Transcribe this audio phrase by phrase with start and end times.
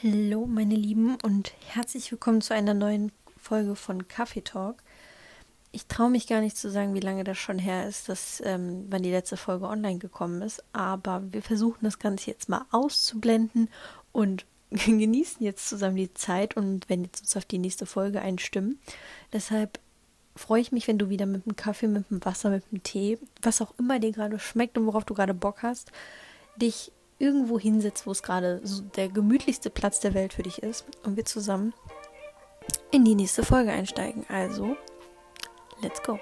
[0.00, 4.76] Hallo, meine Lieben, und herzlich willkommen zu einer neuen Folge von Kaffee Talk.
[5.72, 8.86] Ich traue mich gar nicht zu sagen, wie lange das schon her ist, dass ähm,
[8.90, 13.70] wann die letzte Folge online gekommen ist, aber wir versuchen das Ganze jetzt mal auszublenden
[14.12, 18.78] und genießen jetzt zusammen die Zeit und werden jetzt uns auf die nächste Folge einstimmen.
[19.32, 19.80] Deshalb
[20.36, 23.18] freue ich mich, wenn du wieder mit dem Kaffee, mit dem Wasser, mit dem Tee,
[23.42, 25.90] was auch immer dir gerade schmeckt und worauf du gerade Bock hast,
[26.54, 30.84] dich irgendwo hinsetzt, wo es gerade so der gemütlichste Platz der Welt für dich ist
[31.04, 31.74] und wir zusammen
[32.90, 34.24] in die nächste Folge einsteigen.
[34.28, 34.76] Also,
[35.82, 36.18] let's go.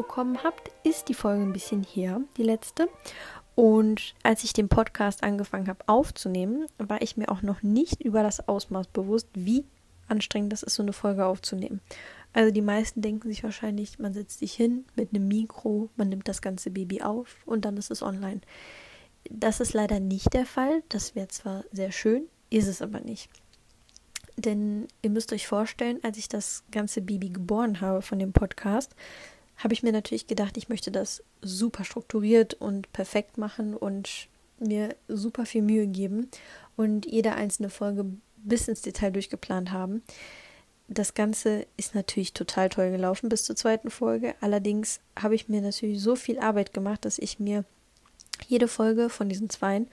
[0.00, 2.88] Mitbekommen habt, ist die Folge ein bisschen her, die letzte.
[3.54, 8.22] Und als ich den Podcast angefangen habe aufzunehmen, war ich mir auch noch nicht über
[8.22, 9.64] das Ausmaß bewusst, wie
[10.08, 11.80] anstrengend das ist, so eine Folge aufzunehmen.
[12.32, 16.28] Also die meisten denken sich wahrscheinlich, man setzt sich hin mit einem Mikro, man nimmt
[16.28, 18.40] das ganze Baby auf und dann ist es online.
[19.28, 20.82] Das ist leider nicht der Fall.
[20.88, 23.28] Das wäre zwar sehr schön, ist es aber nicht.
[24.36, 28.94] Denn ihr müsst euch vorstellen, als ich das ganze Baby geboren habe von dem Podcast,
[29.62, 34.94] habe ich mir natürlich gedacht, ich möchte das super strukturiert und perfekt machen und mir
[35.08, 36.28] super viel Mühe geben
[36.76, 40.02] und jede einzelne Folge bis ins Detail durchgeplant haben.
[40.88, 44.34] Das Ganze ist natürlich total toll gelaufen bis zur zweiten Folge.
[44.40, 47.64] Allerdings habe ich mir natürlich so viel Arbeit gemacht, dass ich mir
[48.48, 49.88] jede Folge von diesen zweien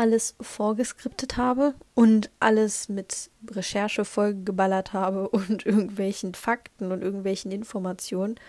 [0.00, 8.40] alles vorgeskriptet habe und alles mit Recherche vollgeballert habe und irgendwelchen Fakten und irgendwelchen Informationen,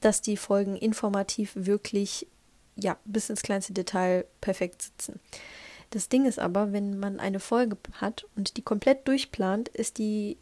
[0.00, 2.26] dass die Folgen informativ wirklich
[2.74, 5.20] ja bis ins kleinste Detail perfekt sitzen.
[5.90, 10.38] Das Ding ist aber, wenn man eine Folge hat und die komplett durchplant, ist die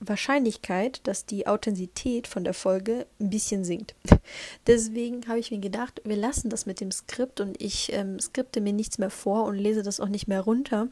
[0.00, 3.94] Wahrscheinlichkeit, dass die Authentizität von der Folge ein bisschen sinkt.
[4.66, 8.60] Deswegen habe ich mir gedacht, wir lassen das mit dem Skript und ich ähm, skripte
[8.60, 10.88] mir nichts mehr vor und lese das auch nicht mehr runter.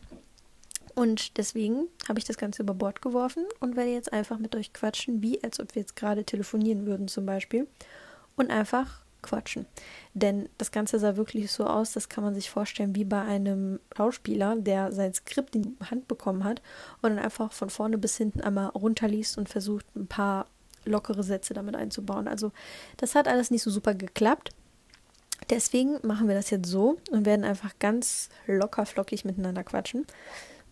[0.95, 4.73] Und deswegen habe ich das Ganze über Bord geworfen und werde jetzt einfach mit euch
[4.73, 7.67] quatschen, wie als ob wir jetzt gerade telefonieren würden zum Beispiel.
[8.35, 9.67] Und einfach quatschen.
[10.15, 13.81] Denn das Ganze sah wirklich so aus, das kann man sich vorstellen wie bei einem
[13.97, 16.63] Schauspieler, der sein Skript in die Hand bekommen hat
[17.03, 20.47] und dann einfach von vorne bis hinten einmal runterliest und versucht, ein paar
[20.85, 22.29] lockere Sätze damit einzubauen.
[22.29, 22.53] Also
[22.97, 24.51] das hat alles nicht so super geklappt.
[25.51, 30.07] Deswegen machen wir das jetzt so und werden einfach ganz locker flockig miteinander quatschen.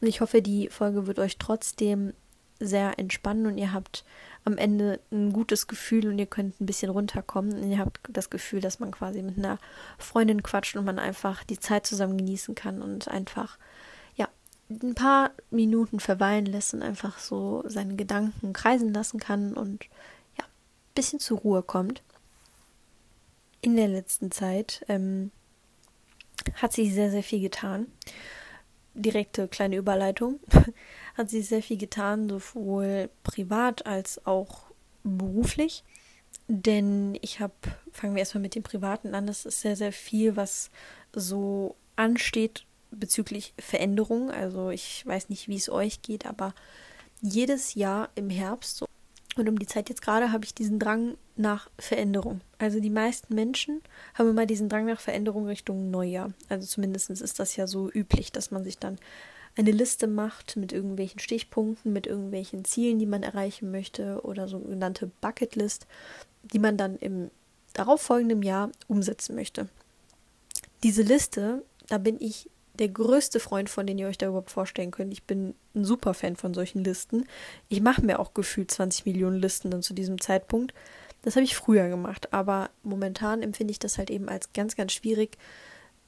[0.00, 2.12] Und ich hoffe, die Folge wird euch trotzdem
[2.60, 4.04] sehr entspannen und ihr habt
[4.44, 7.54] am Ende ein gutes Gefühl und ihr könnt ein bisschen runterkommen.
[7.54, 9.58] Und ihr habt das Gefühl, dass man quasi mit einer
[9.98, 13.58] Freundin quatscht und man einfach die Zeit zusammen genießen kann und einfach,
[14.16, 14.28] ja,
[14.70, 19.84] ein paar Minuten verweilen lässt und einfach so seine Gedanken kreisen lassen kann und
[20.38, 22.02] ja, ein bisschen zur Ruhe kommt.
[23.62, 25.30] In der letzten Zeit ähm,
[26.56, 27.86] hat sich sehr, sehr viel getan.
[28.92, 30.38] Direkte kleine Überleitung.
[31.14, 34.66] hat sie sehr viel getan, sowohl privat als auch
[35.02, 35.84] beruflich.
[36.48, 37.54] Denn ich habe,
[37.92, 40.70] fangen wir erstmal mit dem Privaten an, das ist sehr, sehr viel, was
[41.12, 44.30] so ansteht bezüglich Veränderung.
[44.30, 46.54] Also ich weiß nicht, wie es euch geht, aber
[47.22, 48.86] jedes Jahr im Herbst so,
[49.36, 52.40] und um die Zeit jetzt gerade habe ich diesen Drang nach Veränderung.
[52.58, 53.82] Also die meisten Menschen
[54.14, 56.32] haben immer diesen Drang nach Veränderung Richtung Neujahr.
[56.48, 58.98] Also zumindest ist das ja so üblich, dass man sich dann
[59.56, 65.10] eine Liste macht mit irgendwelchen Stichpunkten, mit irgendwelchen Zielen, die man erreichen möchte oder sogenannte
[65.20, 65.86] Bucketlist,
[66.42, 67.30] die man dann im
[67.72, 69.68] darauffolgenden Jahr umsetzen möchte.
[70.82, 74.90] Diese Liste, da bin ich der größte Freund von, den ihr euch da überhaupt vorstellen
[74.90, 75.12] könnt.
[75.12, 77.24] Ich bin ein super Fan von solchen Listen.
[77.68, 80.74] Ich mache mir auch gefühlt 20 Millionen Listen dann zu diesem Zeitpunkt.
[81.22, 84.92] Das habe ich früher gemacht, aber momentan empfinde ich das halt eben als ganz, ganz
[84.92, 85.38] schwierig,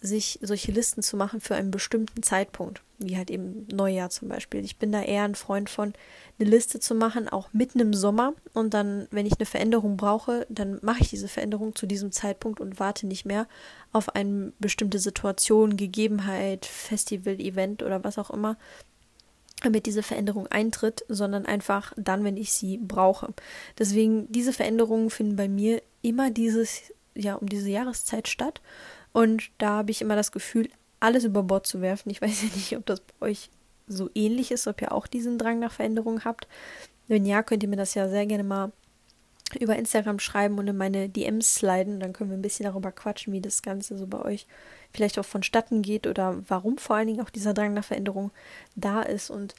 [0.01, 4.65] sich solche Listen zu machen für einen bestimmten Zeitpunkt, wie halt eben Neujahr zum Beispiel.
[4.65, 5.95] Ich bin da eher ein Freund von,
[6.39, 10.47] eine Liste zu machen, auch mitten im Sommer und dann, wenn ich eine Veränderung brauche,
[10.51, 13.49] dann mache ich diese Veränderung zu diesem Zeitpunkt und warte nicht mehr
[13.93, 18.59] auf eine bestimmte Situation, Gegebenheit, Festival, Event oder was auch immer,
[19.63, 23.33] damit diese Veränderung eintritt, sondern einfach dann, wenn ich sie brauche.
[23.79, 28.61] Deswegen, diese Veränderungen finden bei mir immer dieses, ja, um diese Jahreszeit statt
[29.17, 30.69] und da habe ich immer das Gefühl,
[31.01, 32.11] alles über Bord zu werfen.
[32.11, 33.49] Ich weiß ja nicht, ob das bei euch
[33.87, 36.47] so ähnlich ist, ob ihr auch diesen Drang nach Veränderung habt.
[37.09, 38.73] Wenn ja, könnt ihr mir das ja sehr gerne mal
[39.59, 41.99] über Instagram schreiben und in meine DMs sliden.
[41.99, 44.47] Dann können wir ein bisschen darüber quatschen, wie das Ganze so bei euch
[44.93, 48.33] vielleicht auch vonstatten geht oder warum vor allen Dingen auch dieser Drang nach Veränderung
[48.75, 49.31] da ist.
[49.31, 49.55] Und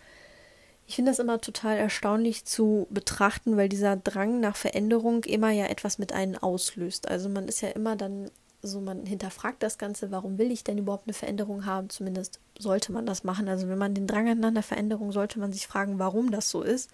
[0.85, 5.65] ich finde das immer total erstaunlich zu betrachten, weil dieser Drang nach Veränderung immer ja
[5.65, 7.07] etwas mit einem auslöst.
[7.07, 8.29] Also man ist ja immer dann
[8.61, 11.89] so, man hinterfragt das Ganze, warum will ich denn überhaupt eine Veränderung haben?
[11.89, 13.47] Zumindest sollte man das machen.
[13.47, 16.63] Also wenn man den Drang nach einer Veränderung, sollte man sich fragen, warum das so
[16.63, 16.89] ist.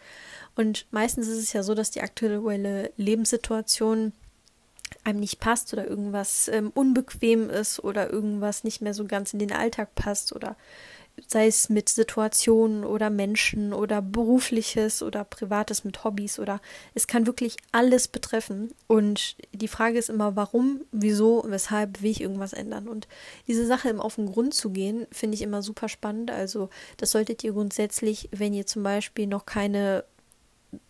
[0.56, 4.12] Und meistens ist es ja so, dass die aktuelle Lebenssituation
[5.04, 9.40] einem nicht passt oder irgendwas ähm, unbequem ist oder irgendwas nicht mehr so ganz in
[9.40, 10.56] den Alltag passt oder
[11.28, 16.60] sei es mit Situationen oder Menschen oder berufliches oder privates mit Hobbys oder
[16.96, 18.74] es kann wirklich alles betreffen.
[18.88, 22.88] Und die Frage ist immer warum, wieso, weshalb will ich irgendwas ändern?
[22.88, 23.08] Und
[23.48, 27.12] diese Sache im auf den Grund zu gehen, finde ich immer super spannend, also das
[27.12, 30.04] solltet ihr grundsätzlich, wenn ihr zum Beispiel noch keine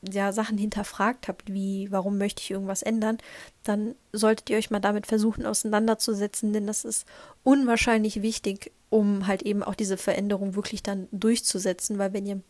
[0.02, 3.18] ja, Sachen hinterfragt habt, wie warum möchte ich irgendwas ändern,
[3.64, 7.06] dann solltet ihr euch mal damit versuchen auseinanderzusetzen, denn das ist
[7.44, 12.42] unwahrscheinlich wichtig, um halt eben auch diese Veränderung wirklich dann durchzusetzen, weil wenn ihr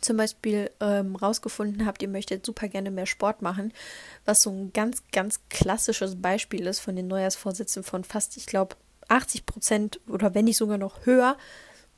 [0.00, 3.72] zum Beispiel ähm, rausgefunden habt, ihr möchtet super gerne mehr Sport machen,
[4.24, 8.74] was so ein ganz, ganz klassisches Beispiel ist von den Neujahrsvorsätzen von fast, ich glaube,
[9.06, 11.36] 80 Prozent oder wenn nicht sogar noch höher,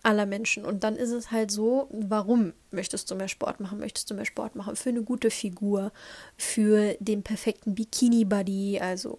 [0.02, 0.66] aller Menschen.
[0.66, 3.78] Und dann ist es halt so, warum möchtest du mehr Sport machen?
[3.78, 4.76] Möchtest du mehr Sport machen?
[4.76, 5.92] Für eine gute Figur,
[6.36, 9.18] für den perfekten Bikini-Buddy, also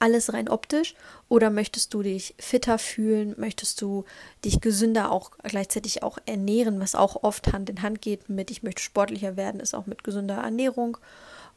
[0.00, 0.94] alles rein optisch?
[1.28, 3.34] Oder möchtest du dich fitter fühlen?
[3.38, 4.04] Möchtest du
[4.44, 8.62] dich gesünder auch gleichzeitig auch ernähren, was auch oft Hand in Hand geht mit, ich
[8.62, 10.96] möchte sportlicher werden, ist auch mit gesunder Ernährung.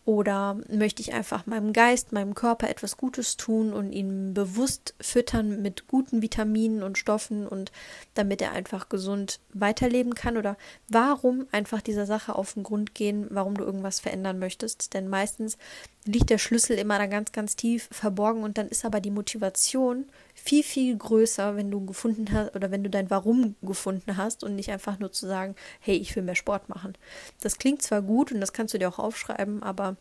[0.05, 5.61] Oder möchte ich einfach meinem Geist, meinem Körper etwas Gutes tun und ihn bewusst füttern
[5.61, 7.71] mit guten Vitaminen und Stoffen und
[8.13, 10.35] damit er einfach gesund weiterleben kann?
[10.35, 10.57] Oder
[10.89, 14.93] warum einfach dieser Sache auf den Grund gehen, warum du irgendwas verändern möchtest?
[14.93, 15.57] Denn meistens
[16.05, 20.05] liegt der Schlüssel immer da ganz, ganz tief verborgen und dann ist aber die Motivation
[20.33, 24.55] viel, viel größer, wenn du gefunden hast oder wenn du dein Warum gefunden hast und
[24.55, 26.93] nicht einfach nur zu sagen, hey, ich will mehr Sport machen.
[27.41, 29.95] Das klingt zwar gut und das kannst du dir auch aufschreiben, aber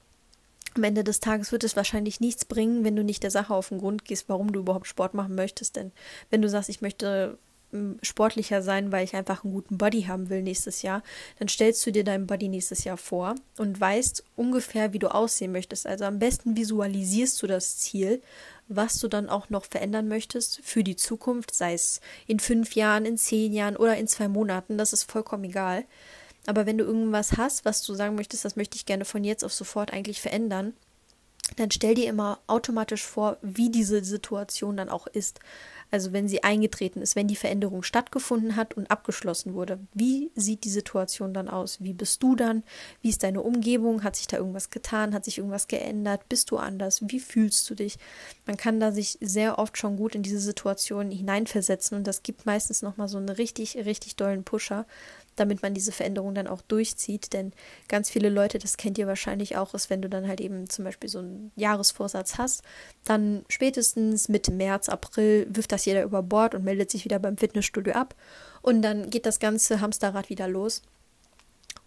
[0.74, 3.68] am Ende des Tages wird es wahrscheinlich nichts bringen, wenn du nicht der Sache auf
[3.68, 5.76] den Grund gehst, warum du überhaupt Sport machen möchtest.
[5.76, 5.92] Denn
[6.30, 7.38] wenn du sagst, ich möchte
[8.02, 11.02] sportlicher sein, weil ich einfach einen guten Body haben will nächstes Jahr,
[11.38, 15.52] dann stellst du dir deinen Body nächstes Jahr vor und weißt ungefähr, wie du aussehen
[15.52, 15.86] möchtest.
[15.86, 18.20] Also am besten visualisierst du das Ziel,
[18.68, 23.06] was du dann auch noch verändern möchtest für die Zukunft, sei es in fünf Jahren,
[23.06, 25.84] in zehn Jahren oder in zwei Monaten, das ist vollkommen egal.
[26.46, 29.44] Aber wenn du irgendwas hast, was du sagen möchtest, das möchte ich gerne von jetzt
[29.44, 30.74] auf sofort eigentlich verändern,
[31.56, 35.40] dann stell dir immer automatisch vor, wie diese Situation dann auch ist.
[35.92, 39.78] Also wenn sie eingetreten ist, wenn die Veränderung stattgefunden hat und abgeschlossen wurde.
[39.92, 41.82] Wie sieht die Situation dann aus?
[41.82, 42.62] Wie bist du dann?
[43.02, 44.02] Wie ist deine Umgebung?
[44.02, 45.12] Hat sich da irgendwas getan?
[45.12, 46.28] Hat sich irgendwas geändert?
[46.30, 47.02] Bist du anders?
[47.06, 47.98] Wie fühlst du dich?
[48.46, 52.46] Man kann da sich sehr oft schon gut in diese Situation hineinversetzen und das gibt
[52.46, 54.86] meistens nochmal so einen richtig, richtig dollen Pusher,
[55.36, 57.32] damit man diese Veränderung dann auch durchzieht.
[57.32, 57.52] Denn
[57.88, 60.84] ganz viele Leute, das kennt ihr wahrscheinlich auch, ist, wenn du dann halt eben zum
[60.84, 62.62] Beispiel so einen Jahresvorsatz hast,
[63.04, 67.36] dann spätestens Mitte März, April wirft das jeder über Bord und meldet sich wieder beim
[67.36, 68.14] Fitnessstudio ab.
[68.60, 70.82] Und dann geht das ganze Hamsterrad wieder los.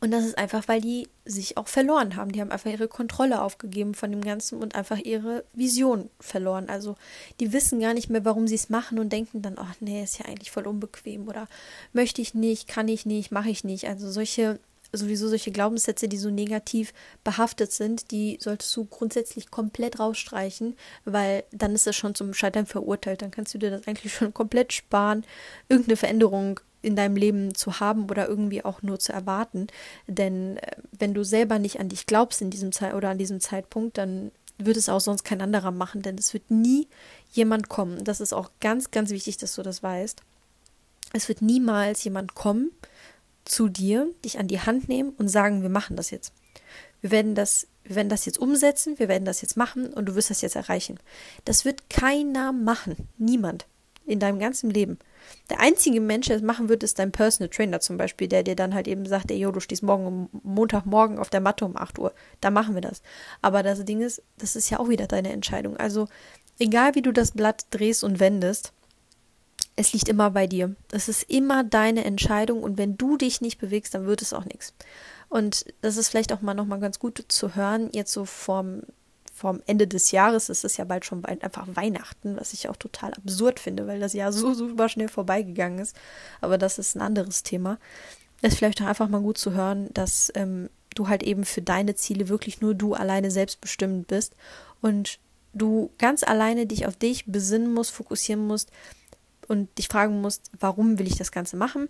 [0.02, 2.32] Und das ist einfach, weil die sich auch verloren haben.
[2.32, 6.70] Die haben einfach ihre Kontrolle aufgegeben von dem Ganzen und einfach ihre Vision verloren.
[6.70, 6.96] Also
[7.40, 10.20] die wissen gar nicht mehr, warum sie es machen und denken dann, ach nee, ist
[10.20, 11.48] ja eigentlich voll unbequem oder
[11.94, 13.88] möchte ich nicht, kann ich nicht, mache ich nicht.
[13.88, 14.60] Also solche,
[14.92, 20.76] sowieso solche Glaubenssätze, die so negativ behaftet sind, die solltest du grundsätzlich komplett rausstreichen,
[21.06, 23.22] weil dann ist es schon zum Scheitern verurteilt.
[23.22, 25.26] Dann kannst du dir das eigentlich schon komplett sparen,
[25.70, 29.68] irgendeine Veränderung in deinem Leben zu haben oder irgendwie auch nur zu erwarten.
[30.08, 33.40] Denn äh, wenn du selber nicht an dich glaubst in diesem Zeit oder an diesem
[33.42, 36.88] Zeitpunkt, dann wird es auch sonst kein anderer machen, denn es wird nie
[37.32, 38.04] jemand kommen.
[38.04, 40.22] Das ist auch ganz, ganz wichtig, dass du das weißt.
[41.14, 42.72] Es wird niemals jemand kommen
[43.44, 46.34] zu dir, dich an die Hand nehmen und sagen, wir machen das jetzt.
[47.02, 50.16] Wir werden das, wir werden das jetzt umsetzen, wir werden das jetzt machen und du
[50.16, 51.00] wirst das jetzt erreichen.
[51.44, 52.96] Das wird keiner machen.
[53.18, 53.66] Niemand.
[54.06, 55.00] In deinem ganzen Leben.
[55.50, 58.56] Der einzige Mensch, der das machen wird, ist dein Personal Trainer zum Beispiel, der dir
[58.56, 62.00] dann halt eben sagt, ey, jo, du stehst morgen Montagmorgen auf der Matte um 8
[62.00, 62.14] Uhr.
[62.42, 63.04] Da machen wir das.
[63.42, 65.78] Aber das Ding ist, das ist ja auch wieder deine Entscheidung.
[65.78, 66.08] Also,
[66.58, 68.74] egal wie du das Blatt drehst und wendest,
[69.76, 70.76] es liegt immer bei dir.
[70.92, 74.46] Es ist immer deine Entscheidung und wenn du dich nicht bewegst, dann wird es auch
[74.46, 74.74] nichts.
[75.30, 78.84] Und das ist vielleicht auch mal nochmal ganz gut zu hören, jetzt so vorm
[79.36, 83.14] vom Ende des Jahres ist es ja bald schon einfach Weihnachten, was ich auch total
[83.14, 85.94] absurd finde, weil das Jahr so super schnell vorbeigegangen ist.
[86.40, 87.78] Aber das ist ein anderes Thema.
[88.42, 91.96] ist vielleicht auch einfach mal gut zu hören, dass ähm, du halt eben für deine
[91.96, 94.38] Ziele wirklich nur du alleine selbstbestimmt bist
[94.80, 95.20] und
[95.54, 98.72] du ganz alleine dich auf dich besinnen musst, fokussieren musst
[99.50, 101.90] und dich fragen musst, warum will ich das Ganze machen?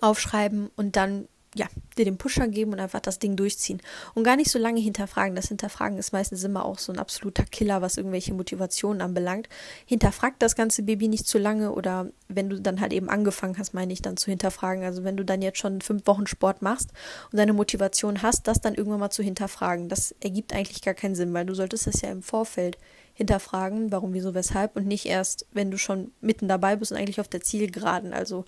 [0.00, 3.82] Aufschreiben und dann ja, dir den Pusher geben und einfach das Ding durchziehen.
[4.14, 5.34] Und gar nicht so lange hinterfragen.
[5.34, 9.48] Das Hinterfragen ist meistens immer auch so ein absoluter Killer, was irgendwelche Motivationen anbelangt.
[9.84, 13.74] Hinterfrag das ganze Baby nicht zu lange oder wenn du dann halt eben angefangen hast,
[13.74, 14.84] meine ich dann zu hinterfragen.
[14.84, 16.92] Also wenn du dann jetzt schon fünf Wochen Sport machst
[17.32, 19.88] und deine Motivation hast, das dann irgendwann mal zu hinterfragen.
[19.88, 22.78] Das ergibt eigentlich gar keinen Sinn, weil du solltest das ja im Vorfeld
[23.14, 27.20] hinterfragen, warum, wieso, weshalb und nicht erst, wenn du schon mitten dabei bist und eigentlich
[27.20, 28.12] auf der Zielgeraden.
[28.12, 28.44] Also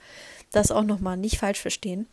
[0.53, 2.07] das auch nochmal nicht falsch verstehen.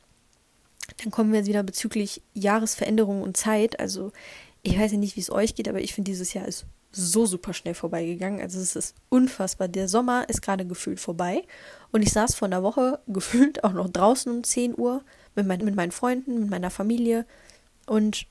[1.03, 3.79] Dann kommen wir jetzt wieder bezüglich Jahresveränderungen und Zeit.
[3.79, 4.11] Also
[4.63, 7.25] ich weiß ja nicht, wie es euch geht, aber ich finde, dieses Jahr ist so
[7.25, 8.41] super schnell vorbeigegangen.
[8.41, 9.67] Also es ist unfassbar.
[9.67, 11.43] Der Sommer ist gerade gefühlt vorbei.
[11.91, 15.03] Und ich saß vor einer Woche gefühlt auch noch draußen um 10 Uhr
[15.35, 17.25] mit, mein, mit meinen Freunden, mit meiner Familie.
[17.85, 18.25] Und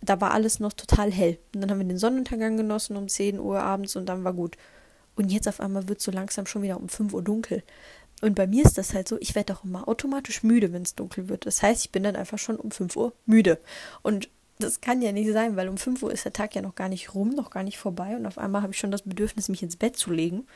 [0.00, 1.38] da war alles noch total hell.
[1.54, 4.56] Und dann haben wir den Sonnenuntergang genossen um 10 Uhr abends und dann war gut.
[5.16, 7.64] Und jetzt auf einmal wird es so langsam schon wieder um 5 Uhr dunkel.
[8.20, 10.94] Und bei mir ist das halt so, ich werde auch immer automatisch müde, wenn es
[10.94, 11.46] dunkel wird.
[11.46, 13.58] Das heißt, ich bin dann einfach schon um 5 Uhr müde.
[14.02, 16.74] Und das kann ja nicht sein, weil um 5 Uhr ist der Tag ja noch
[16.74, 18.16] gar nicht rum, noch gar nicht vorbei.
[18.16, 20.46] Und auf einmal habe ich schon das Bedürfnis, mich ins Bett zu legen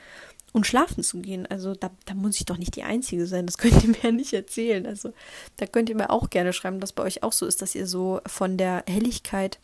[0.53, 1.47] und schlafen zu gehen.
[1.47, 3.47] Also da, da muss ich doch nicht die Einzige sein.
[3.47, 4.85] Das könnt ihr mir ja nicht erzählen.
[4.87, 5.13] Also
[5.59, 7.87] da könnt ihr mir auch gerne schreiben, dass bei euch auch so ist, dass ihr
[7.87, 9.61] so von der Helligkeit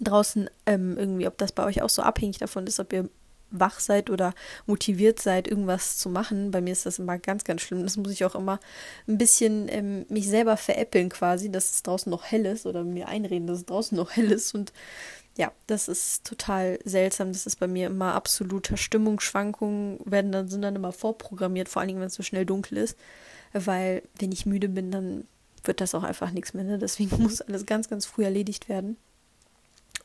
[0.00, 3.08] draußen ähm, irgendwie, ob das bei euch auch so abhängig davon ist, ob ihr
[3.50, 4.34] wach seid oder
[4.66, 6.50] motiviert seid, irgendwas zu machen.
[6.50, 7.82] Bei mir ist das immer ganz, ganz schlimm.
[7.82, 8.60] Das muss ich auch immer
[9.08, 13.08] ein bisschen ähm, mich selber veräppeln quasi, dass es draußen noch hell ist oder mir
[13.08, 14.54] einreden, dass es draußen noch hell ist.
[14.54, 14.72] Und
[15.36, 17.32] ja, das ist total seltsam.
[17.32, 21.88] Das ist bei mir immer absoluter Stimmungsschwankungen, werden dann, sind dann immer vorprogrammiert, vor allen
[21.88, 22.96] Dingen, wenn es so schnell dunkel ist.
[23.52, 25.24] Weil wenn ich müde bin, dann
[25.64, 26.64] wird das auch einfach nichts mehr.
[26.64, 26.78] Ne?
[26.78, 28.96] Deswegen muss alles ganz, ganz früh erledigt werden.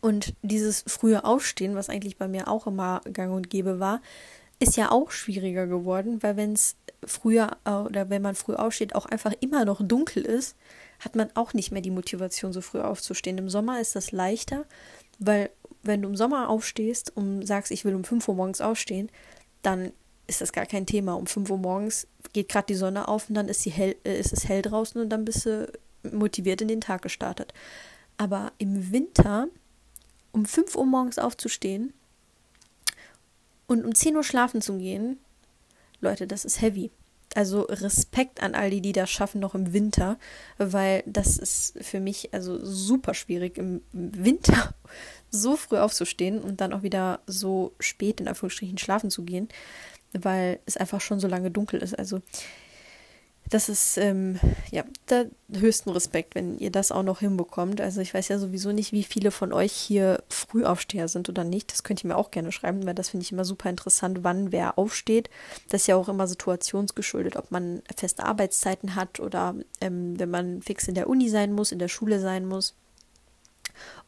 [0.06, 4.04] Und dieses frühe Aufstehen, was eigentlich bei mir auch immer gang und gäbe war,
[4.60, 8.94] ist ja auch schwieriger geworden, weil wenn es früher äh, oder wenn man früh aufsteht,
[8.94, 10.56] auch einfach immer noch dunkel ist,
[11.00, 13.40] hat man auch nicht mehr die Motivation, so früh aufzustehen.
[13.40, 14.66] Im Sommer ist das leichter,
[15.18, 15.50] weil
[15.82, 19.10] wenn du im Sommer aufstehst und sagst, ich will um 5 Uhr morgens aufstehen,
[19.64, 19.92] dann
[20.28, 21.16] ist das gar kein Thema.
[21.16, 24.34] Um 5 Uhr morgens geht gerade die Sonne auf und dann ist, hell, äh, ist
[24.34, 25.68] es hell draußen und dann bist du
[26.04, 27.56] motiviert in den Tag gestartet.
[28.18, 29.48] Aber im Winter
[30.36, 31.94] um 5 Uhr morgens aufzustehen
[33.68, 35.18] und um 10 Uhr schlafen zu gehen,
[36.02, 36.92] Leute, das ist heavy.
[37.34, 40.18] Also Respekt an all die, die das schaffen, noch im Winter,
[40.58, 44.74] weil das ist für mich also super schwierig, im Winter
[45.32, 49.48] so früh aufzustehen und dann auch wieder so spät in Anführungsstrichen schlafen zu gehen,
[50.12, 51.98] weil es einfach schon so lange dunkel ist.
[51.98, 52.22] Also
[53.50, 54.40] das ist ähm,
[54.72, 57.80] ja der höchsten Respekt, wenn ihr das auch noch hinbekommt.
[57.80, 61.72] Also ich weiß ja sowieso nicht, wie viele von euch hier Frühaufsteher sind oder nicht.
[61.72, 64.52] Das könnt ihr mir auch gerne schreiben, weil das finde ich immer super interessant, wann
[64.52, 65.30] wer aufsteht.
[65.70, 70.62] Das ist ja auch immer situationsgeschuldet, ob man feste Arbeitszeiten hat oder ähm, wenn man
[70.62, 72.76] fix in der Uni sein muss, in der Schule sein muss.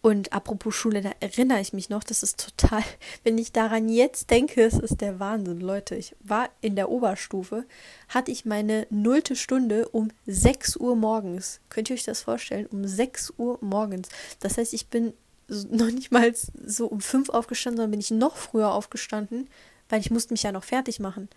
[0.02, 2.84] Und apropos Schule, da erinnere ich mich noch, das ist total,
[3.24, 5.96] wenn ich daran jetzt denke, es ist der Wahnsinn, Leute.
[5.96, 7.66] Ich war in der Oberstufe,
[8.08, 11.60] hatte ich meine nullte Stunde um 6 Uhr morgens.
[11.70, 12.68] Könnt ihr euch das vorstellen?
[12.68, 14.10] Um 6 Uhr morgens.
[14.40, 15.14] Das heißt, ich bin
[15.48, 19.50] noch nicht mal so um 5 aufgestanden, sondern bin ich noch früher aufgestanden,
[19.90, 21.28] weil ich musste mich ja noch fertig machen.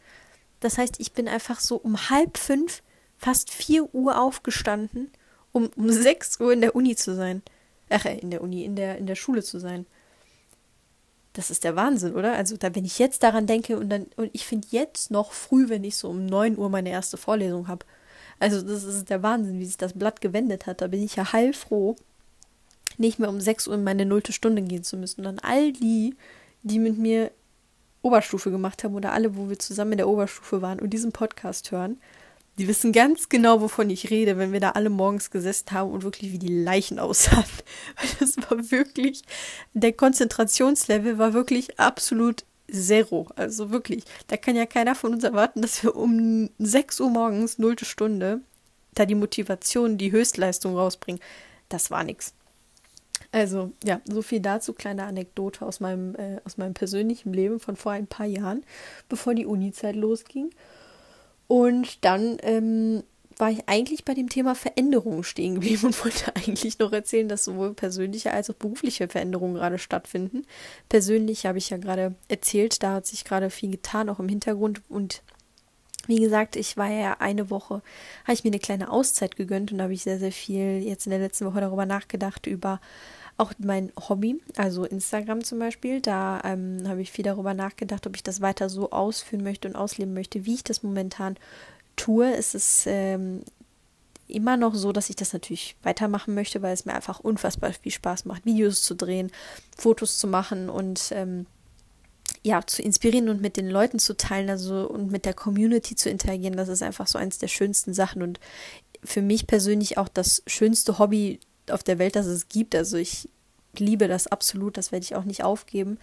[0.61, 2.83] Das heißt, ich bin einfach so um halb fünf,
[3.17, 5.11] fast 4 Uhr aufgestanden,
[5.53, 7.43] um um 6 Uhr in der Uni zu sein
[7.91, 9.87] ach, in der Uni, in der, in der Schule zu sein.
[11.33, 12.35] Das ist der Wahnsinn, oder?
[12.35, 15.69] Also, da, wenn ich jetzt daran denke und dann, und ich finde jetzt noch früh,
[15.69, 17.87] wenn ich so um 9 Uhr meine erste Vorlesung habe.
[18.39, 20.81] Also, das ist der Wahnsinn, wie sich das Blatt gewendet hat.
[20.81, 21.97] Da bin ich ja heilfroh,
[22.97, 25.21] nicht mehr um 6 Uhr in meine nullte Stunde gehen zu müssen.
[25.21, 26.17] Und dann all die,
[26.63, 27.31] die mit mir
[28.03, 31.71] Oberstufe gemacht haben oder alle, wo wir zusammen in der Oberstufe waren und diesen Podcast
[31.71, 32.01] hören,
[32.61, 36.03] die wissen ganz genau, wovon ich rede, wenn wir da alle morgens gesessen haben und
[36.03, 37.43] wirklich wie die Leichen aussahen.
[38.19, 39.23] Das war wirklich,
[39.73, 43.29] der Konzentrationslevel war wirklich absolut zero.
[43.35, 47.59] Also wirklich, da kann ja keiner von uns erwarten, dass wir um 6 Uhr morgens,
[47.59, 48.43] nullte Stunde,
[48.93, 51.23] da die Motivation, die Höchstleistung rausbringen.
[51.71, 52.35] Das war nichts.
[53.33, 57.77] Also ja, so viel dazu, kleine Anekdote aus meinem, äh, aus meinem persönlichen Leben von
[57.77, 58.65] vor ein paar Jahren,
[59.09, 60.51] bevor die Uni-Zeit losging.
[61.51, 63.03] Und dann ähm,
[63.37, 67.43] war ich eigentlich bei dem Thema Veränderungen stehen geblieben und wollte eigentlich noch erzählen, dass
[67.43, 70.47] sowohl persönliche als auch berufliche Veränderungen gerade stattfinden.
[70.89, 74.83] Persönlich habe ich ja gerade erzählt, da hat sich gerade viel getan, auch im Hintergrund
[74.89, 75.25] und
[76.07, 77.83] Wie gesagt, ich war ja eine Woche,
[78.23, 81.07] habe ich mir eine kleine Auszeit gegönnt und da habe ich sehr, sehr viel jetzt
[81.07, 82.81] in der letzten Woche darüber nachgedacht, über
[83.41, 86.01] auch mein Hobby, also Instagram zum Beispiel.
[86.01, 89.77] Da ähm, habe ich viel darüber nachgedacht, ob ich das weiter so ausführen möchte und
[89.77, 91.37] ausleben möchte, wie ich das momentan
[91.97, 92.33] tue.
[92.33, 93.43] Es ist ähm,
[94.29, 97.93] immer noch so, dass ich das natürlich weitermachen möchte, weil es mir einfach unfassbar viel
[97.93, 99.31] Spaß macht, Videos zu drehen,
[99.77, 101.47] Fotos zu machen und ähm,
[102.43, 106.09] ja, zu inspirieren und mit den Leuten zu teilen, also und mit der Community zu
[106.09, 108.41] interagieren, das ist einfach so eins der schönsten Sachen und
[109.03, 111.41] für mich persönlich auch das schönste Hobby
[111.73, 112.75] auf der Welt, das es gibt.
[112.75, 113.29] Also ich
[113.77, 115.99] liebe das absolut, das werde ich auch nicht aufgeben.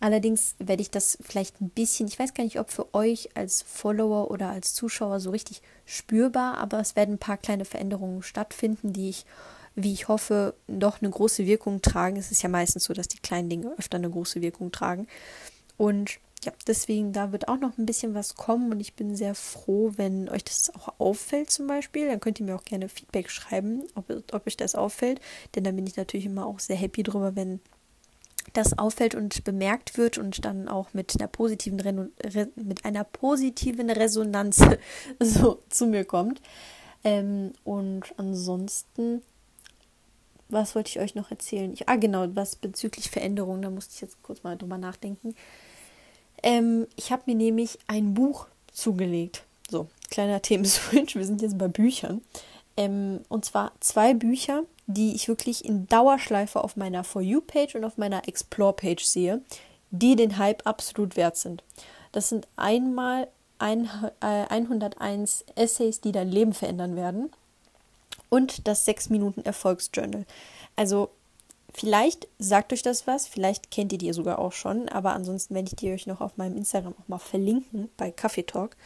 [0.00, 3.60] Allerdings werde ich das vielleicht ein bisschen, ich weiß gar nicht, ob für euch als
[3.60, 8.94] Follower oder als Zuschauer so richtig spürbar, aber es werden ein paar kleine Veränderungen stattfinden,
[8.94, 9.26] die ich,
[9.74, 12.16] wie ich hoffe, doch eine große Wirkung tragen.
[12.16, 15.06] Es ist ja meistens so, dass die kleinen Dinge öfter eine große Wirkung tragen.
[15.76, 19.34] Und ja, deswegen, da wird auch noch ein bisschen was kommen und ich bin sehr
[19.34, 22.08] froh, wenn euch das auch auffällt zum Beispiel.
[22.08, 25.20] Dann könnt ihr mir auch gerne Feedback schreiben, ob, ob euch das auffällt.
[25.54, 27.60] Denn da bin ich natürlich immer auch sehr happy drüber, wenn
[28.54, 33.90] das auffällt und bemerkt wird und dann auch mit einer positiven, Re mit einer positiven
[33.90, 34.62] Resonanz
[35.20, 36.40] so zu mir kommt.
[37.04, 39.22] Ähm, und ansonsten,
[40.48, 41.72] was wollte ich euch noch erzählen?
[41.72, 45.34] Ich, ah, genau, was bezüglich Veränderungen, da musste ich jetzt kurz mal drüber nachdenken.
[46.42, 49.44] Ähm, ich habe mir nämlich ein Buch zugelegt.
[49.68, 52.22] So, kleiner Themenswitch, wir sind jetzt bei Büchern.
[52.76, 57.84] Ähm, und zwar zwei Bücher, die ich wirklich in Dauerschleife auf meiner For You-Page und
[57.84, 59.42] auf meiner Explore-Page sehe,
[59.90, 61.62] die den Hype absolut wert sind.
[62.12, 63.28] Das sind einmal
[63.58, 67.30] ein, äh, 101 Essays, die dein Leben verändern werden
[68.30, 70.24] und das 6 Minuten Erfolgsjournal.
[70.76, 71.10] Also
[71.72, 75.68] Vielleicht sagt euch das was, vielleicht kennt ihr die sogar auch schon, aber ansonsten werde
[75.68, 78.76] ich die euch noch auf meinem Instagram auch mal verlinken bei Kaffee Talk.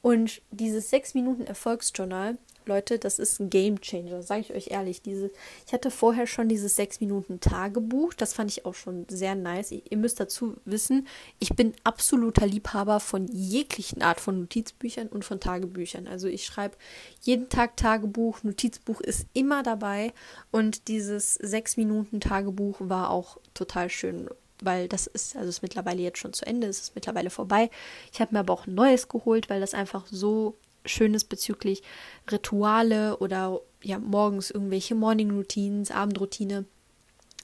[0.00, 5.02] Und dieses 6 Minuten Erfolgsjournal Leute, das ist ein Game Changer, sage ich euch ehrlich.
[5.02, 5.30] Diese,
[5.66, 9.72] ich hatte vorher schon dieses 6 Minuten Tagebuch, das fand ich auch schon sehr nice.
[9.72, 11.06] Ihr müsst dazu wissen,
[11.38, 16.06] ich bin absoluter Liebhaber von jeglichen Art von Notizbüchern und von Tagebüchern.
[16.06, 16.76] Also ich schreibe
[17.20, 20.12] jeden Tag Tagebuch, Notizbuch ist immer dabei
[20.50, 24.28] und dieses 6 Minuten Tagebuch war auch total schön
[24.64, 27.70] weil das ist, also ist mittlerweile jetzt schon zu Ende, es ist mittlerweile vorbei.
[28.12, 31.82] Ich habe mir aber auch ein neues geholt, weil das einfach so Schönes bezüglich
[32.30, 36.64] Rituale oder ja, morgens irgendwelche Morning Routines, Abendroutine.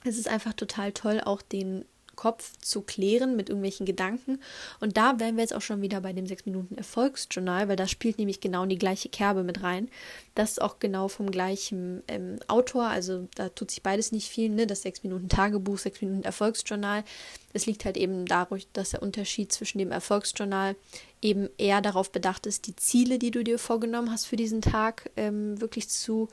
[0.03, 1.85] Es ist einfach total toll, auch den
[2.19, 4.41] Kopf zu klären mit irgendwelchen Gedanken.
[4.81, 7.89] Und da wären wir jetzt auch schon wieder bei dem 6 Minuten Erfolgsjournal, weil das
[7.89, 9.87] spielt nämlich genau in die gleiche Kerbe mit rein.
[10.35, 14.49] Das ist auch genau vom gleichen ähm, Autor, also da tut sich beides nicht viel,
[14.49, 14.67] ne?
[14.67, 17.05] Das 6 Minuten Tagebuch, 6 Minuten Erfolgsjournal.
[17.53, 20.75] Es liegt halt eben dadurch, dass der Unterschied zwischen dem Erfolgsjournal
[21.21, 25.09] eben eher darauf bedacht ist, die Ziele, die du dir vorgenommen hast für diesen Tag,
[25.15, 26.27] ähm, wirklich zu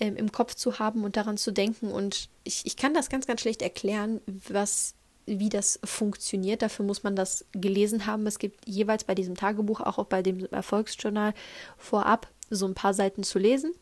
[0.00, 1.90] ähm, im Kopf zu haben und daran zu denken.
[1.90, 4.94] Und ich, ich kann das ganz, ganz schlecht erklären, was
[5.26, 6.62] wie das funktioniert.
[6.62, 8.26] Dafür muss man das gelesen haben.
[8.26, 11.34] Es gibt jeweils bei diesem Tagebuch, auch bei dem Erfolgsjournal
[11.76, 13.72] vorab so ein paar Seiten zu lesen,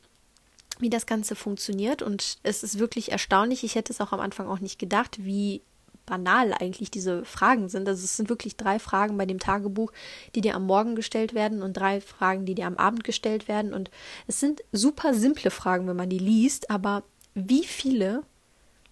[0.79, 2.01] wie das Ganze funktioniert.
[2.01, 3.63] Und es ist wirklich erstaunlich.
[3.63, 5.61] Ich hätte es auch am Anfang auch nicht gedacht, wie
[6.07, 7.89] banal eigentlich diese Fragen sind.
[7.89, 9.93] Also es sind wirklich drei Fragen bei dem Tagebuch,
[10.35, 13.73] die dir am Morgen gestellt werden und drei Fragen, die dir am Abend gestellt werden.
[13.73, 13.91] Und
[14.27, 18.23] es sind super simple Fragen, wenn man die liest, aber wie viele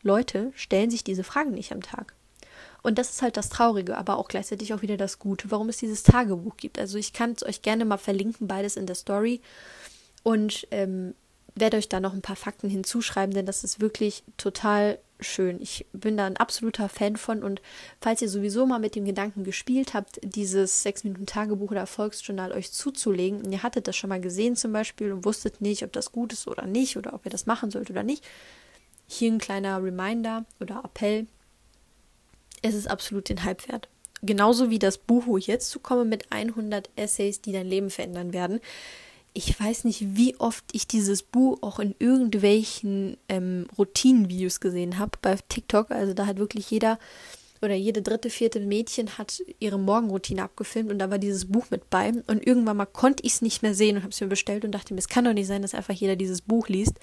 [0.03, 2.14] Leute stellen sich diese Fragen nicht am Tag?
[2.83, 5.77] Und das ist halt das Traurige, aber auch gleichzeitig auch wieder das Gute, warum es
[5.77, 6.79] dieses Tagebuch gibt.
[6.79, 9.40] Also ich kann es euch gerne mal verlinken, beides in der Story.
[10.25, 11.14] Und ähm,
[11.55, 15.61] werde euch da noch ein paar Fakten hinzuschreiben, denn das ist wirklich total schön.
[15.61, 17.63] Ich bin da ein absoluter Fan von und
[18.01, 23.43] falls ihr sowieso mal mit dem Gedanken gespielt habt, dieses 6-Minuten-Tagebuch oder Erfolgsjournal euch zuzulegen,
[23.43, 26.33] und ihr hattet das schon mal gesehen zum Beispiel und wusstet nicht, ob das gut
[26.33, 28.25] ist oder nicht oder ob ihr das machen sollt oder nicht,
[29.07, 31.27] hier ein kleiner Reminder oder Appell.
[32.63, 33.89] Es ist absolut den Hype wert.
[34.23, 38.33] Genauso wie das Buch, wo ich jetzt zukomme, mit 100 Essays, die dein Leben verändern
[38.33, 38.61] werden
[39.35, 45.12] ich weiß nicht, wie oft ich dieses Buch auch in irgendwelchen ähm, Routinenvideos gesehen habe
[45.23, 45.90] bei TikTok.
[45.90, 46.99] Also da hat wirklich jeder
[47.62, 51.88] oder jede dritte, vierte Mädchen hat ihre Morgenroutine abgefilmt und da war dieses Buch mit
[51.90, 52.12] bei.
[52.27, 54.73] Und irgendwann mal konnte ich es nicht mehr sehen und habe es mir bestellt und
[54.73, 56.99] dachte mir, es kann doch nicht sein, dass einfach jeder dieses Buch liest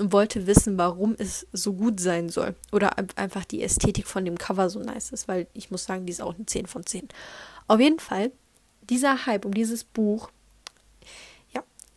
[0.00, 2.54] und wollte wissen, warum es so gut sein soll.
[2.70, 6.12] Oder einfach die Ästhetik von dem Cover so nice ist, weil ich muss sagen, die
[6.12, 7.08] ist auch eine 10 von 10.
[7.66, 8.30] Auf jeden Fall,
[8.88, 10.30] dieser Hype um dieses Buch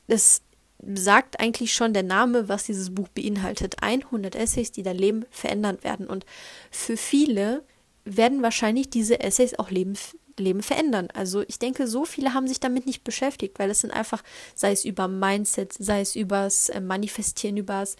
[0.07, 0.41] es
[0.85, 3.81] sagt eigentlich schon der Name, was dieses Buch beinhaltet.
[3.81, 6.07] 100 Essays, die dein Leben verändern werden.
[6.07, 6.25] Und
[6.71, 7.63] für viele
[8.05, 9.97] werden wahrscheinlich diese Essays auch Leben,
[10.37, 11.09] Leben verändern.
[11.13, 14.23] Also ich denke, so viele haben sich damit nicht beschäftigt, weil es sind einfach,
[14.55, 17.95] sei es über Mindset, sei es übers äh, Manifestieren, übers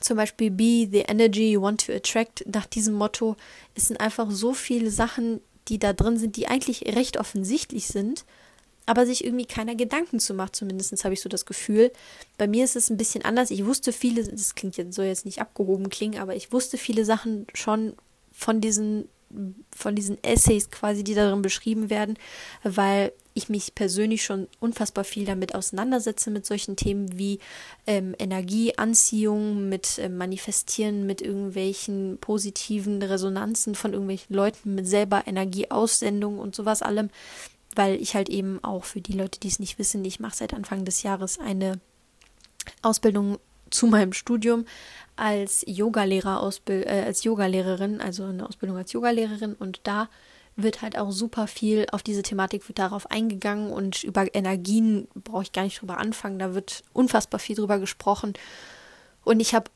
[0.00, 3.36] zum Beispiel Be the Energy you want to attract, nach diesem Motto.
[3.74, 8.24] Es sind einfach so viele Sachen, die da drin sind, die eigentlich recht offensichtlich sind,
[8.88, 10.56] aber sich irgendwie keiner Gedanken zu macht.
[10.56, 11.92] Zumindest habe ich so das Gefühl.
[12.36, 13.50] Bei mir ist es ein bisschen anders.
[13.50, 17.04] Ich wusste viele, das klingt jetzt, soll jetzt nicht abgehoben klingen, aber ich wusste viele
[17.04, 17.94] Sachen schon
[18.32, 19.08] von diesen
[19.76, 22.16] von diesen Essays quasi, die darin beschrieben werden,
[22.62, 27.38] weil ich mich persönlich schon unfassbar viel damit auseinandersetze mit solchen Themen wie
[27.86, 36.38] ähm, Energieanziehung, mit ähm, Manifestieren, mit irgendwelchen positiven Resonanzen von irgendwelchen Leuten, mit selber Energieaussendung
[36.38, 37.10] und sowas allem,
[37.74, 40.54] weil ich halt eben auch für die Leute, die es nicht wissen, ich mache seit
[40.54, 41.80] Anfang des Jahres eine
[42.82, 43.38] Ausbildung
[43.70, 44.64] zu meinem Studium
[45.16, 49.54] als Yogalehrer äh, als Yogalehrerin, also eine Ausbildung als Yogalehrerin.
[49.54, 50.08] Und da
[50.56, 55.44] wird halt auch super viel auf diese Thematik wird darauf eingegangen und über Energien brauche
[55.44, 58.32] ich gar nicht drüber anfangen, da wird unfassbar viel drüber gesprochen.
[59.24, 59.70] Und ich habe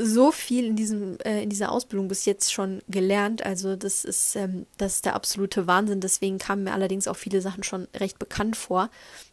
[0.00, 3.44] so viel in diesem äh, in dieser Ausbildung bis jetzt schon gelernt.
[3.44, 6.00] Also das ist ähm, das ist der absolute Wahnsinn.
[6.00, 8.90] Deswegen kamen mir allerdings auch viele Sachen schon recht bekannt vor.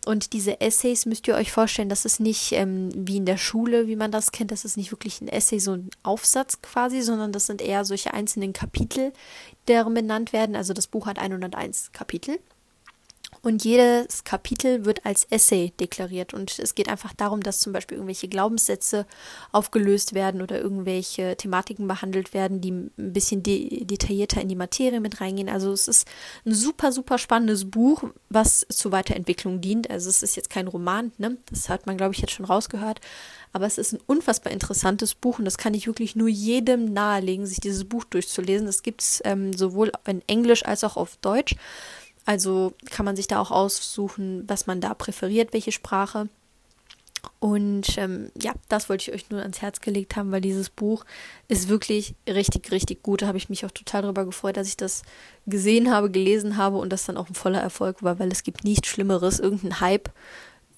[0.07, 3.87] Und diese Essays müsst ihr euch vorstellen, das ist nicht ähm, wie in der Schule,
[3.87, 4.51] wie man das kennt.
[4.51, 8.13] Das ist nicht wirklich ein Essay, so ein Aufsatz quasi, sondern das sind eher solche
[8.13, 9.13] einzelnen Kapitel,
[9.67, 10.55] deren benannt werden.
[10.55, 12.39] Also das Buch hat 101 Kapitel.
[13.45, 16.33] Und jedes Kapitel wird als Essay deklariert.
[16.33, 19.05] Und es geht einfach darum, dass zum Beispiel irgendwelche Glaubenssätze
[19.51, 24.99] aufgelöst werden oder irgendwelche Thematiken behandelt werden, die ein bisschen de detaillierter in die Materie
[24.99, 25.47] mit reingehen.
[25.47, 26.07] Also es ist
[26.43, 29.91] ein super, super spannendes Buch, was zur Weiterentwicklung dient.
[29.91, 31.37] Also es ist jetzt kein Roman, ne?
[31.51, 32.99] Das hat man, glaube ich, jetzt schon rausgehört.
[33.53, 37.45] Aber es ist ein unfassbar interessantes Buch und das kann ich wirklich nur jedem nahelegen,
[37.45, 38.65] sich dieses Buch durchzulesen.
[38.65, 41.55] Das gibt es ähm, sowohl in Englisch als auch auf Deutsch.
[42.25, 46.27] Also kann man sich da auch aussuchen, was man da präferiert, welche Sprache.
[47.39, 51.05] Und ähm, ja, das wollte ich euch nur ans Herz gelegt haben, weil dieses Buch
[51.47, 53.21] ist wirklich richtig, richtig gut.
[53.21, 55.03] Da habe ich mich auch total darüber gefreut, dass ich das
[55.45, 58.63] gesehen habe, gelesen habe und das dann auch ein voller Erfolg war, weil es gibt
[58.63, 60.09] nichts Schlimmeres, irgendeinen Hype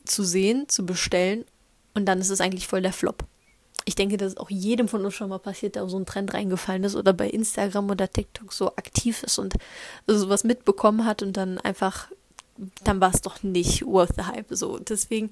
[0.06, 1.46] zu sehen, zu bestellen
[1.94, 3.26] und dann ist es eigentlich voll der Flop
[3.88, 6.84] ich denke, dass auch jedem von uns schon mal passiert, der so einen Trend reingefallen
[6.84, 9.54] ist oder bei Instagram oder TikTok so aktiv ist und
[10.08, 12.12] sowas mitbekommen hat und dann einfach,
[12.84, 14.48] dann war es doch nicht worth the hype.
[14.50, 15.32] So, deswegen,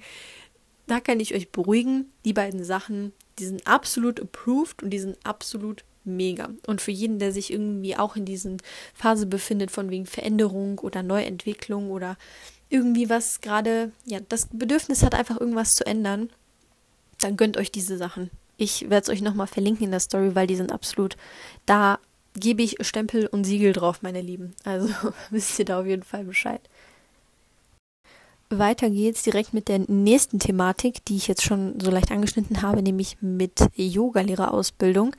[0.88, 5.18] da kann ich euch beruhigen, die beiden Sachen, die sind absolut approved und die sind
[5.26, 6.50] absolut mega.
[6.66, 8.62] Und für jeden, der sich irgendwie auch in diesen
[8.94, 12.16] Phase befindet, von wegen Veränderung oder Neuentwicklung oder
[12.70, 16.30] irgendwie was gerade, ja, das Bedürfnis hat, einfach irgendwas zu ändern,
[17.20, 18.32] dann gönnt euch diese Sachen.
[18.58, 21.18] Ich werde es euch nochmal verlinken in der Story, weil die sind absolut,
[21.66, 22.00] da
[22.34, 24.54] gebe ich Stempel und Siegel drauf, meine Lieben.
[24.64, 24.90] Also
[25.30, 26.62] wisst ihr da auf jeden Fall Bescheid.
[28.50, 32.84] Weiter geht's direkt mit der nächsten Thematik, die ich jetzt schon so leicht angeschnitten habe,
[32.84, 35.16] nämlich mit Yogalehrerausbildung.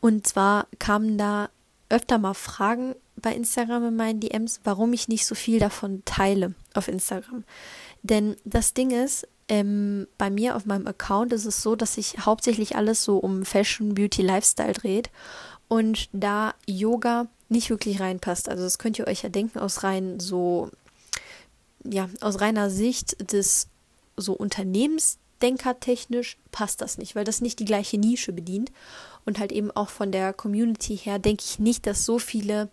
[0.00, 1.50] Und zwar kamen da
[1.90, 6.54] öfter mal Fragen bei Instagram in meinen DMs, warum ich nicht so viel davon teile
[6.74, 7.44] auf Instagram.
[8.02, 12.24] Denn das Ding ist, ähm, bei mir auf meinem Account ist es so, dass sich
[12.24, 15.10] hauptsächlich alles so um Fashion, Beauty, Lifestyle dreht
[15.68, 18.48] und da Yoga nicht wirklich reinpasst.
[18.48, 20.70] Also das könnt ihr euch ja denken aus rein so,
[21.84, 23.68] ja, aus reiner Sicht des
[24.16, 28.72] so Unternehmensdenkertechnisch passt das nicht, weil das nicht die gleiche Nische bedient
[29.26, 32.70] und halt eben auch von der Community her denke ich nicht, dass so viele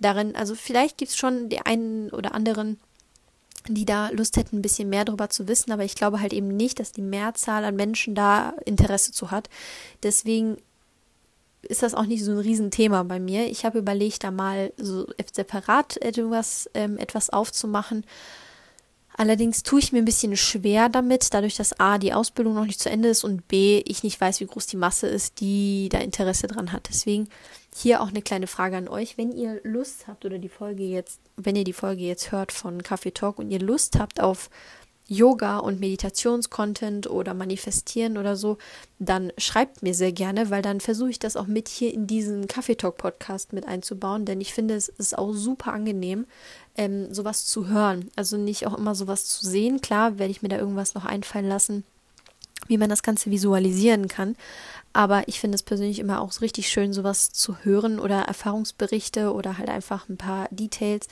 [0.00, 2.78] darin, also vielleicht gibt es schon die einen oder anderen
[3.68, 6.48] die da Lust hätten, ein bisschen mehr darüber zu wissen, aber ich glaube halt eben
[6.48, 9.48] nicht, dass die Mehrzahl an Menschen da Interesse zu hat.
[10.02, 10.58] Deswegen
[11.62, 13.46] ist das auch nicht so ein Riesenthema bei mir.
[13.46, 18.04] Ich habe überlegt, da mal so separat etwas, ähm, etwas aufzumachen.
[19.16, 22.80] Allerdings tue ich mir ein bisschen schwer damit, dadurch, dass A, die Ausbildung noch nicht
[22.80, 25.98] zu Ende ist und B, ich nicht weiß, wie groß die Masse ist, die da
[25.98, 26.88] Interesse dran hat.
[26.88, 27.28] Deswegen
[27.72, 29.16] hier auch eine kleine Frage an euch.
[29.16, 32.82] Wenn ihr Lust habt oder die Folge jetzt, wenn ihr die Folge jetzt hört von
[32.82, 34.50] Kaffee Talk und ihr Lust habt auf
[35.06, 38.56] Yoga und Meditationscontent oder Manifestieren oder so,
[38.98, 42.48] dann schreibt mir sehr gerne, weil dann versuche ich das auch mit hier in diesen
[42.48, 46.26] Kaffee Talk Podcast mit einzubauen, denn ich finde es ist auch super angenehm,
[46.76, 48.10] ähm, sowas zu hören.
[48.16, 49.80] Also nicht auch immer sowas zu sehen.
[49.80, 51.84] Klar, werde ich mir da irgendwas noch einfallen lassen,
[52.66, 54.36] wie man das Ganze visualisieren kann.
[54.92, 59.58] Aber ich finde es persönlich immer auch richtig schön, sowas zu hören oder Erfahrungsberichte oder
[59.58, 61.08] halt einfach ein paar Details,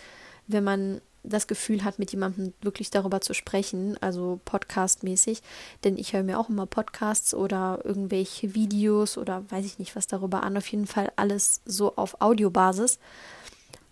[0.47, 5.43] wenn man das Gefühl hat, mit jemandem wirklich darüber zu sprechen, also podcastmäßig.
[5.85, 10.07] Denn ich höre mir auch immer Podcasts oder irgendwelche Videos oder weiß ich nicht was
[10.07, 10.57] darüber an.
[10.57, 12.99] Auf jeden Fall alles so auf Audiobasis.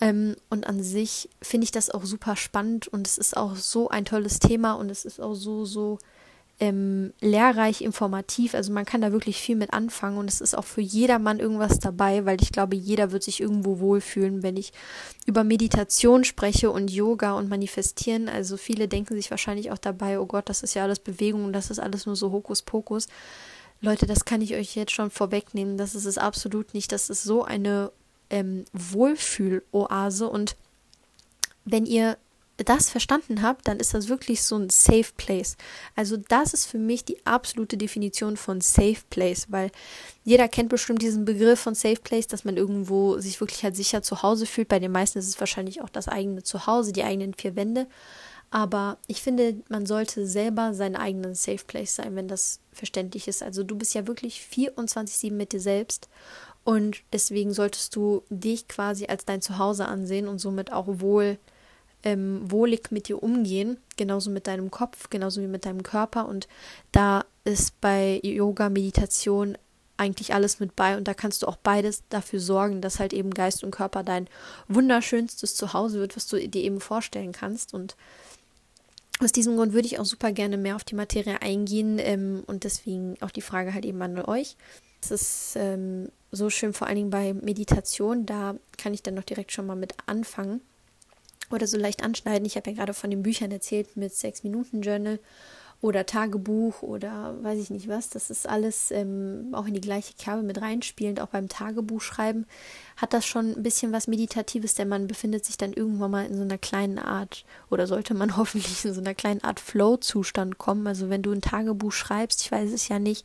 [0.01, 3.89] Ähm, und an sich finde ich das auch super spannend und es ist auch so
[3.89, 5.99] ein tolles Thema und es ist auch so, so
[6.61, 8.55] ähm, lehrreich, informativ.
[8.55, 11.79] Also man kann da wirklich viel mit anfangen und es ist auch für jedermann irgendwas
[11.79, 14.73] dabei, weil ich glaube, jeder wird sich irgendwo wohlfühlen, wenn ich
[15.27, 18.29] über Meditation spreche und Yoga und Manifestieren.
[18.29, 21.55] Also viele denken sich wahrscheinlich auch dabei, oh Gott, das ist ja alles Bewegung und
[21.55, 23.09] das ist alles nur so Hokuspokus.
[23.81, 25.79] Leute, das kann ich euch jetzt schon vorwegnehmen.
[25.79, 26.93] Das ist es absolut nicht.
[26.93, 27.91] Das ist so eine
[28.31, 30.57] ähm, Wohlfühloase und
[31.65, 32.17] wenn ihr
[32.65, 35.57] das verstanden habt, dann ist das wirklich so ein Safe Place.
[35.97, 39.71] Also das ist für mich die absolute Definition von Safe Place, weil
[40.25, 44.03] jeder kennt bestimmt diesen Begriff von Safe Place, dass man irgendwo sich wirklich halt sicher
[44.03, 44.69] zu Hause fühlt.
[44.69, 47.87] Bei den meisten ist es wahrscheinlich auch das eigene Zuhause, die eigenen vier Wände.
[48.51, 53.43] Aber ich finde, man sollte selber sein eigenen Safe Place sein, wenn das verständlich ist.
[53.43, 56.09] Also du bist ja wirklich 24-7 mit dir selbst
[56.65, 61.39] und deswegen solltest du dich quasi als dein Zuhause ansehen und somit auch wohl
[62.03, 66.27] ähm, wohlig mit dir umgehen, genauso mit deinem Kopf, genauso wie mit deinem Körper.
[66.27, 66.49] Und
[66.93, 69.57] da ist bei Yoga, Meditation
[69.97, 73.35] eigentlich alles mit bei und da kannst du auch beides dafür sorgen, dass halt eben
[73.35, 74.29] Geist und Körper dein
[74.67, 77.75] wunderschönstes Zuhause wird, was du dir eben vorstellen kannst.
[77.75, 77.97] Und
[79.21, 82.65] aus diesem Grund würde ich auch super gerne mehr auf die Materie eingehen ähm, und
[82.65, 84.57] deswegen auch die Frage halt eben an euch.
[85.03, 89.25] Es ist ähm, so schön, vor allen Dingen bei Meditation, da kann ich dann noch
[89.25, 90.61] direkt schon mal mit anfangen
[91.51, 92.47] oder so leicht anschneiden.
[92.47, 95.19] Ich habe ja gerade von den Büchern erzählt mit 6-Minuten-Journal
[95.83, 98.11] oder Tagebuch oder weiß ich nicht was.
[98.11, 101.21] Das ist alles ähm, auch in die gleiche Kerbe mit reinspielend.
[101.21, 102.47] Auch beim Tagebuchschreiben
[102.97, 106.37] hat das schon ein bisschen was Meditatives, denn man befindet sich dann irgendwann mal in
[106.37, 110.87] so einer kleinen Art oder sollte man hoffentlich in so einer kleinen Art Flow-Zustand kommen.
[110.87, 113.25] Also wenn du ein Tagebuch schreibst, ich weiß es ja nicht,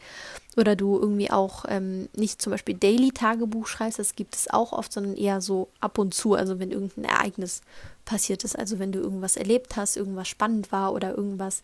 [0.56, 4.94] oder du irgendwie auch ähm, nicht zum Beispiel Daily-Tagebuch schreibst, das gibt es auch oft,
[4.94, 7.62] sondern eher so ab und zu, also wenn irgendein Ereignis
[8.06, 11.64] passiert ist, also wenn du irgendwas erlebt hast, irgendwas spannend war oder irgendwas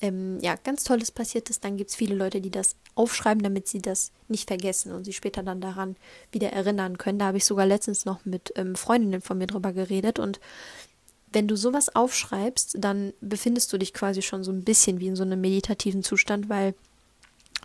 [0.00, 3.68] ähm, ja, ganz Tolles passiert ist, dann gibt es viele Leute, die das aufschreiben, damit
[3.68, 5.96] sie das nicht vergessen und sie später dann daran
[6.32, 7.18] wieder erinnern können.
[7.18, 10.40] Da habe ich sogar letztens noch mit ähm, Freundinnen von mir drüber geredet und
[11.32, 15.16] wenn du sowas aufschreibst, dann befindest du dich quasi schon so ein bisschen wie in
[15.16, 16.74] so einem meditativen Zustand, weil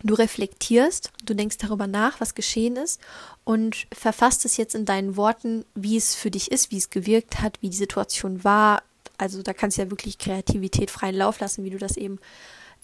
[0.02, 3.00] du reflektierst, du denkst darüber nach, was geschehen ist
[3.44, 7.40] und verfasst es jetzt in deinen Worten, wie es für dich ist, wie es gewirkt
[7.40, 8.82] hat, wie die Situation war,
[9.20, 12.18] also da kannst du ja wirklich Kreativität freien Lauf lassen, wie du das eben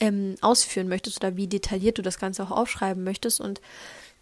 [0.01, 3.41] ähm, ausführen möchtest oder wie detailliert du das Ganze auch aufschreiben möchtest.
[3.41, 3.61] Und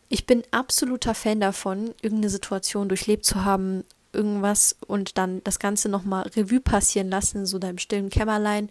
[0.09, 5.89] ich bin absoluter Fan davon, irgendeine Situation durchlebt zu haben, irgendwas und dann das Ganze
[5.89, 8.71] nochmal Revue passieren lassen, so deinem stillen Kämmerlein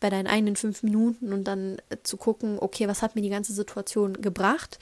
[0.00, 3.28] bei deinen eigenen fünf Minuten und dann äh, zu gucken, okay, was hat mir die
[3.28, 4.78] ganze Situation gebracht?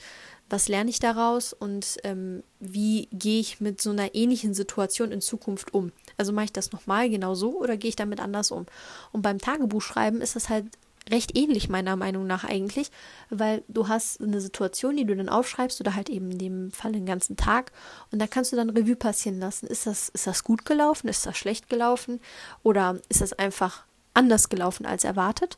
[0.49, 5.21] Was lerne ich daraus und ähm, wie gehe ich mit so einer ähnlichen Situation in
[5.21, 5.91] Zukunft um?
[6.17, 8.65] Also mache ich das nochmal genau so oder gehe ich damit anders um?
[9.11, 10.65] Und beim Tagebuchschreiben ist das halt
[11.09, 12.91] recht ähnlich meiner Meinung nach eigentlich,
[13.29, 16.91] weil du hast eine Situation, die du dann aufschreibst oder halt eben in dem Fall
[16.91, 17.71] den ganzen Tag
[18.11, 19.67] und da kannst du dann Revue passieren lassen.
[19.67, 21.07] Ist das, ist das gut gelaufen?
[21.07, 22.19] Ist das schlecht gelaufen?
[22.63, 23.83] Oder ist das einfach
[24.13, 25.57] anders gelaufen als erwartet?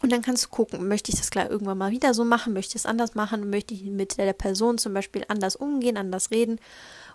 [0.00, 2.72] Und dann kannst du gucken, möchte ich das gleich irgendwann mal wieder so machen, möchte
[2.72, 6.60] ich es anders machen, möchte ich mit der Person zum Beispiel anders umgehen, anders reden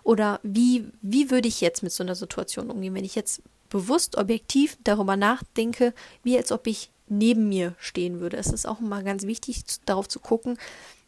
[0.02, 4.18] oder wie, wie würde ich jetzt mit so einer Situation umgehen, wenn ich jetzt bewusst,
[4.18, 8.36] objektiv darüber nachdenke, wie als ob ich neben mir stehen würde.
[8.36, 10.58] Es ist auch immer ganz wichtig, darauf zu gucken,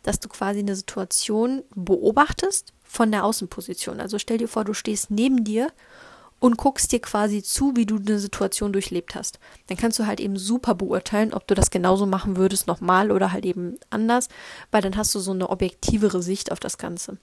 [0.02, 4.00] dass du quasi eine Situation beobachtest von der Außenposition.
[4.00, 5.68] Also stell dir vor, du stehst neben dir
[6.38, 9.38] und guckst dir quasi zu, wie du eine Situation durchlebt hast.
[9.68, 13.32] Dann kannst du halt eben super beurteilen, ob du das genauso machen würdest nochmal oder
[13.32, 14.28] halt eben anders,
[14.70, 17.18] weil dann hast du so eine objektivere Sicht auf das Ganze.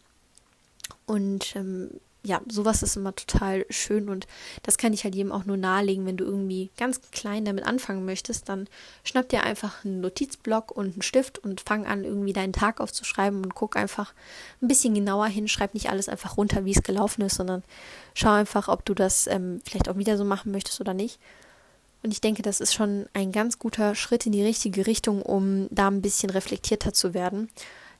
[1.05, 1.91] Und ähm,
[2.25, 4.27] ja, sowas ist immer total schön und
[4.63, 8.05] das kann ich halt jedem auch nur nahelegen, wenn du irgendwie ganz klein damit anfangen
[8.05, 8.67] möchtest, dann
[9.03, 13.43] schnapp dir einfach einen Notizblock und einen Stift und fang an, irgendwie deinen Tag aufzuschreiben
[13.43, 14.13] und guck einfach
[14.61, 17.61] ein bisschen genauer hin, schreib nicht alles einfach runter, wie es gelaufen ist, sondern
[18.13, 21.19] schau einfach, ob du das ähm, vielleicht auch wieder so machen möchtest oder nicht.
[22.03, 25.67] Und ich denke, das ist schon ein ganz guter Schritt in die richtige Richtung, um
[25.71, 27.49] da ein bisschen reflektierter zu werden.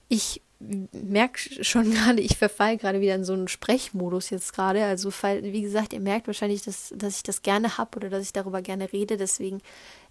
[0.10, 0.42] Ich
[0.92, 4.86] merke schon gerade, ich verfall gerade wieder in so einen Sprechmodus jetzt gerade.
[4.86, 8.34] Also, wie gesagt, ihr merkt wahrscheinlich, dass, dass ich das gerne habe oder dass ich
[8.34, 9.18] darüber gerne rede.
[9.18, 9.62] Deswegen,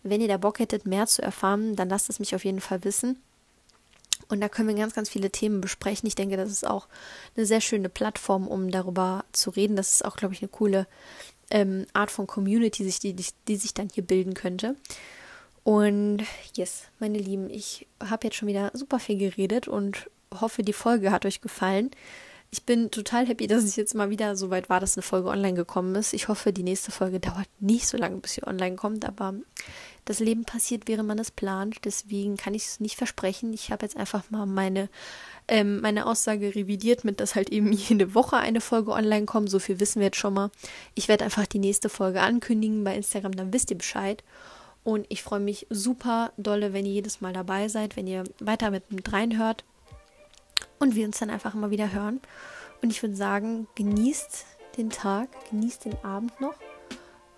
[0.02, 2.84] wenn ihr da Bock hättet, mehr zu erfahren, dann lasst es mich auf jeden Fall
[2.84, 3.18] wissen.
[4.28, 6.06] Und da können wir ganz, ganz viele Themen besprechen.
[6.06, 6.88] Ich denke, das ist auch
[7.36, 9.76] eine sehr schöne Plattform, um darüber zu reden.
[9.76, 10.86] Das ist auch, glaube ich, eine coole
[11.50, 14.76] ähm, Art von Community, die, die, die sich dann hier bilden könnte.
[15.64, 16.24] Und
[16.56, 21.10] yes, meine Lieben, ich habe jetzt schon wieder super viel geredet und hoffe, die Folge
[21.10, 21.90] hat euch gefallen.
[22.52, 25.30] ich bin total happy, dass es jetzt mal wieder so weit war, dass eine Folge
[25.30, 26.12] online gekommen ist.
[26.12, 29.34] Ich hoffe, die nächste Folge dauert nicht so lange, bis sie online kommt, aber
[30.04, 31.78] das Leben passiert, während man es plant.
[31.84, 33.54] Deswegen kann ich es nicht versprechen.
[33.54, 34.90] Ich habe jetzt einfach mal meine,
[35.48, 39.48] ähm, meine Aussage revidiert, mit dass halt eben jede Woche eine Folge online kommt.
[39.48, 40.50] So viel wissen wir jetzt schon mal.
[40.94, 44.22] Ich werde einfach die nächste Folge ankündigen bei Instagram, dann wisst ihr Bescheid.
[44.84, 48.70] Und ich freue mich super dolle, wenn ihr jedes Mal dabei seid, wenn ihr weiter
[48.70, 49.64] mit mit reinhört
[50.82, 52.20] und wir uns dann einfach immer wieder hören.
[52.82, 54.44] Und ich würde sagen, genießt
[54.76, 56.54] den Tag, genießt den Abend noch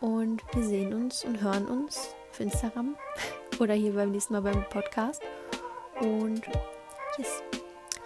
[0.00, 2.96] und wir sehen uns und hören uns auf Instagram
[3.60, 5.22] oder hier beim nächsten Mal beim Podcast.
[6.00, 6.42] Und
[7.18, 7.42] yes,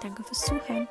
[0.03, 0.89] danke fürs Zuhören.